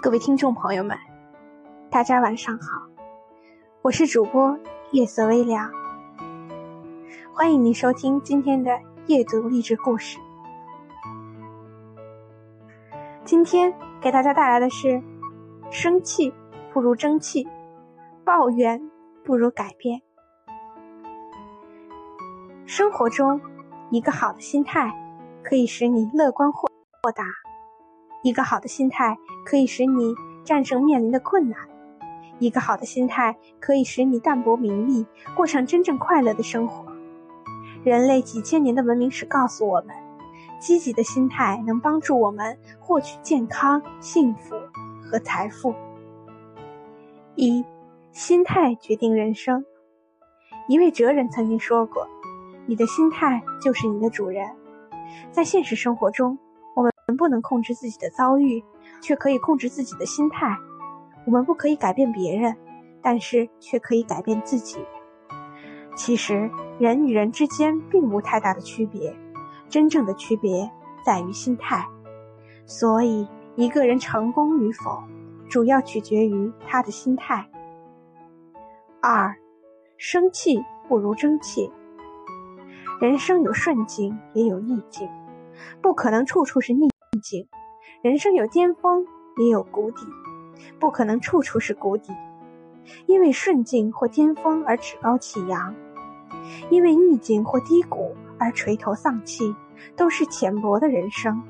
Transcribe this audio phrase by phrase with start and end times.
[0.00, 0.96] 各位听众朋友们，
[1.90, 2.86] 大家晚上好，
[3.82, 4.56] 我是主播
[4.92, 5.72] 夜色微凉，
[7.34, 10.20] 欢迎您收听今天的夜读励志故事。
[13.24, 15.02] 今天给大家带来的是：
[15.72, 16.32] 生气
[16.72, 17.48] 不如争气，
[18.24, 18.80] 抱怨
[19.24, 20.00] 不如改变。
[22.66, 23.40] 生活中，
[23.90, 24.92] 一个好的心态
[25.42, 26.68] 可以使你乐观豁
[27.16, 27.24] 达。
[28.22, 30.14] 一个好的心态可以使你
[30.44, 31.58] 战胜面临的困难，
[32.38, 36.84] 一个好的心态可以使你淡泊名利，过上真正快乐的生活。
[37.84, 39.94] 人类几千年的文明史告诉我们，
[40.58, 44.56] 积极的心态能帮助我们获取健康、幸福
[45.00, 45.72] 和财富。
[47.36, 47.64] 一，
[48.10, 49.64] 心态决定人生。
[50.68, 52.06] 一位哲人曾经说过
[52.66, 54.50] ：“你的心态就是你的主人。”
[55.30, 56.36] 在现实生活中。
[57.08, 58.62] 我们不能控制自己的遭遇，
[59.00, 60.58] 却可以控制自己的心态。
[61.24, 62.54] 我们不可以改变别人，
[63.00, 64.76] 但是却可以改变自己。
[65.96, 69.16] 其实，人与人之间并无太大的区别，
[69.70, 70.70] 真正的区别
[71.02, 71.82] 在于心态。
[72.66, 75.02] 所以，一个人成功与否，
[75.48, 77.48] 主要取决于他的心态。
[79.00, 79.34] 二，
[79.96, 81.72] 生气不如争气。
[83.00, 85.08] 人生有顺境，也有逆境，
[85.80, 86.90] 不可能处处是逆。
[87.20, 87.48] 境，
[88.02, 89.06] 人生有巅峰，
[89.38, 90.06] 也有谷底，
[90.78, 92.12] 不可能处处是谷底。
[93.06, 95.74] 因为顺境或巅峰而趾高气扬，
[96.70, 99.54] 因为逆境或低谷而垂头丧气，
[99.94, 101.42] 都是浅薄的人生。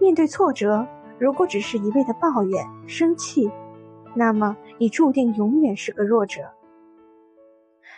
[0.00, 0.86] 面对挫折，
[1.18, 3.48] 如果只是一味的抱怨、生气，
[4.14, 6.40] 那么你注定永远是个弱者。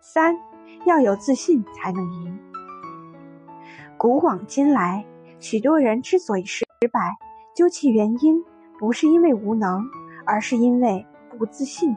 [0.00, 0.36] 三，
[0.84, 2.38] 要有自信才能赢。
[3.96, 5.06] 古往今来。
[5.38, 7.16] 许多人之所以是失败，
[7.54, 8.44] 究其原因，
[8.76, 9.84] 不是因为无能，
[10.26, 11.06] 而是因为
[11.38, 11.96] 不自信。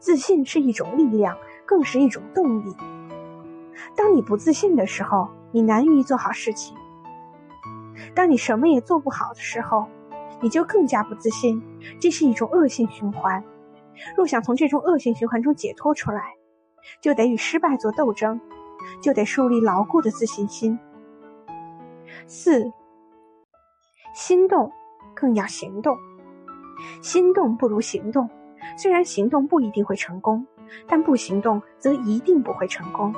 [0.00, 2.74] 自信是一种力量，更是一种动力。
[3.96, 6.74] 当你不自信的时候，你难于做好事情；
[8.16, 9.86] 当你什么也做不好的时候，
[10.40, 11.62] 你就更加不自信。
[12.00, 13.44] 这是一种恶性循环。
[14.16, 16.34] 若想从这种恶性循环中解脱出来，
[17.00, 18.40] 就得与失败做斗争，
[19.00, 20.76] 就得树立牢固的自信心。
[22.26, 22.72] 四，
[24.12, 24.70] 心动
[25.14, 25.96] 更要行动，
[27.00, 28.28] 心动不如行动。
[28.76, 30.46] 虽然行动不一定会成功，
[30.86, 33.14] 但不行动则一定不会成功。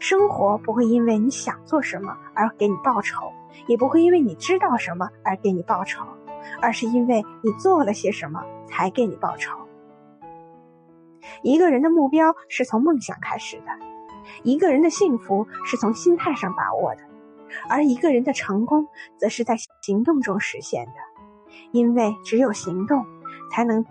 [0.00, 3.32] 生活不会因为你想做什么而给你报酬，
[3.66, 6.04] 也不会因为你知道什么而给你报酬，
[6.60, 9.56] 而是因为你做了些什么才给你报酬。
[11.42, 13.66] 一个人的目标是从梦想开始的，
[14.42, 17.02] 一个人的幸福是从心态上把握的。
[17.68, 20.92] 而一个人的成功，则是在行动中实现的，
[21.72, 23.04] 因为只有行动，
[23.50, 23.84] 才能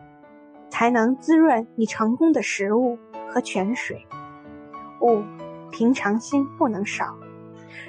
[0.70, 2.98] 才能滋润你成功的食物
[3.30, 4.06] 和泉水。
[5.02, 5.22] 五，
[5.72, 7.16] 平常心不能少。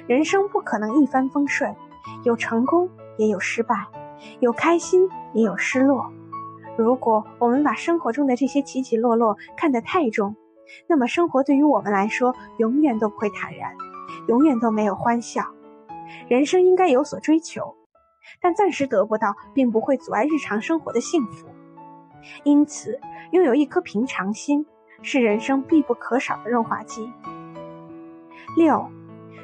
[0.07, 1.75] 人生不可能一帆风顺，
[2.23, 3.75] 有成功也有失败，
[4.39, 6.11] 有开心也有失落。
[6.77, 10.35] 如果我们把生活中的这些起起落落看得太重，
[10.87, 13.75] 那么生活对于我们来说永远都不会坦然，
[14.27, 15.43] 永远都没有欢笑。
[16.27, 17.75] 人生应该有所追求，
[18.41, 21.47] 但暂时得不到，并不会阻碍日常生活的幸福。
[22.43, 22.99] 因此，
[23.31, 24.65] 拥有一颗平常心
[25.01, 27.11] 是人生必不可少的润滑剂。
[28.55, 28.89] 六，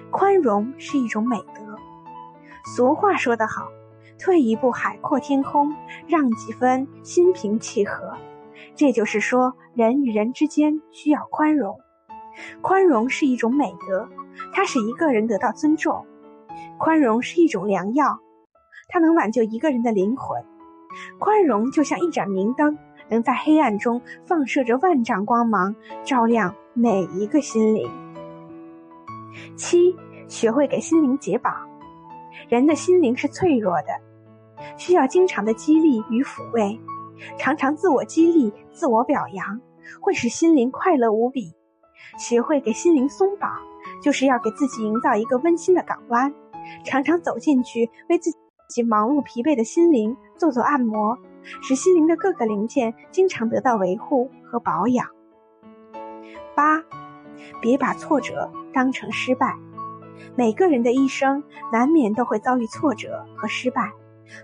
[0.09, 1.77] 宽容是一种美德。
[2.75, 3.67] 俗话说得好
[4.19, 5.75] ：“退一步海阔天空，
[6.07, 8.15] 让几分心平气和。”
[8.75, 11.79] 这就是说，人与人之间需要宽容。
[12.61, 14.07] 宽容是一种美德，
[14.53, 16.05] 它使一个人得到尊重。
[16.77, 18.19] 宽容是一种良药，
[18.89, 20.43] 它能挽救一个人的灵魂。
[21.19, 22.77] 宽容就像一盏明灯，
[23.09, 27.89] 能在黑暗中放射着万丈光芒，照亮每一个心灵。
[29.55, 29.95] 七，
[30.27, 31.53] 学会给心灵解绑。
[32.49, 33.87] 人的心灵是脆弱的，
[34.77, 36.79] 需要经常的激励与抚慰。
[37.37, 39.61] 常常自我激励、自我表扬，
[40.01, 41.53] 会使心灵快乐无比。
[42.17, 43.51] 学会给心灵松绑，
[44.01, 46.33] 就是要给自己营造一个温馨的港湾。
[46.85, 48.31] 常常走进去，为自
[48.69, 51.17] 己忙碌疲惫的心灵做做按摩，
[51.61, 55.07] 使心灵的各个零件经常得到维护和保养。
[56.55, 56.83] 八，
[57.59, 59.57] 别把挫折当成失败。
[60.35, 63.91] 每个人的一生难免都会遭遇挫折和失败，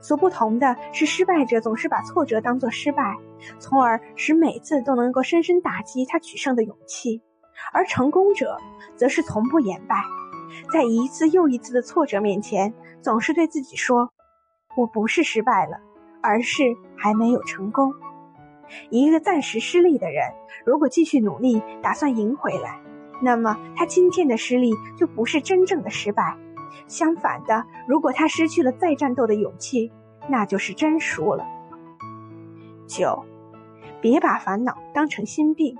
[0.01, 3.15] 所不同的是，失败者总是把挫折当作失败，
[3.59, 7.21] 从而使每次都能够深深打击他取胜的勇气；
[7.73, 8.57] 而成功者
[8.95, 9.95] 则是从不言败。
[10.71, 14.11] 在一次又一次的挫折面前，总是对自己说
[14.77, 15.79] ：“我不是失败了，
[16.21, 16.63] 而是
[16.95, 17.93] 还没有成功。
[18.89, 20.29] 一个暂时失利的人，
[20.65, 22.81] 如果继续努力，打算赢回来，
[23.21, 26.37] 那么他今天的失利就不是真正的失败。
[26.87, 29.91] 相反的，如果他失去了再战斗的勇气，
[30.27, 31.45] 那就是真输了。
[32.87, 33.25] 九，
[34.01, 35.77] 别把烦恼当成心病。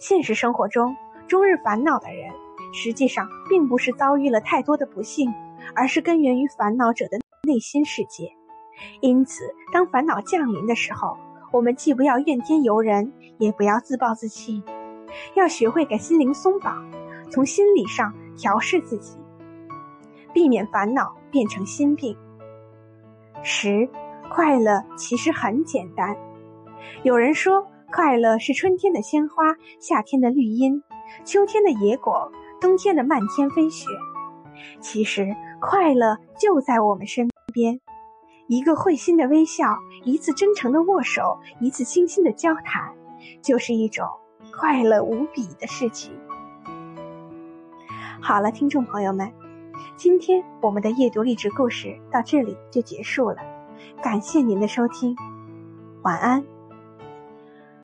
[0.00, 0.96] 现实生活中，
[1.26, 2.32] 终日烦恼的人，
[2.72, 5.32] 实际上并不是遭遇了太多的不幸，
[5.74, 8.30] 而是根源于烦恼者的内心世界。
[9.00, 11.16] 因此，当烦恼降临的时候，
[11.52, 14.62] 我们既不要怨天尤人，也不要自暴自弃，
[15.34, 16.84] 要学会给心灵松绑，
[17.30, 19.18] 从心理上调试自己，
[20.34, 22.16] 避免烦恼变成心病。
[23.42, 23.88] 十，
[24.28, 26.14] 快乐其实很简单。
[27.02, 30.82] 有人说，快乐是春天的鲜花，夏天的绿荫，
[31.24, 32.30] 秋天的野果，
[32.60, 33.88] 冬天的漫天飞雪。
[34.80, 37.80] 其实，快乐就在我们身边。
[38.48, 42.92] 一个会心的微笑，一次真诚的握手，一次倾心的交谈，
[43.42, 44.06] 就是一种
[44.52, 46.12] 快乐无比的事情。
[48.20, 49.32] 好了，听众朋友们，
[49.96, 53.38] 今天我们的夜读励志故事到这里就结束了，
[54.02, 55.16] 感谢您的收听，
[56.02, 56.44] 晚安。